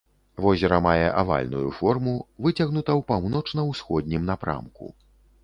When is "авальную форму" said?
1.21-2.15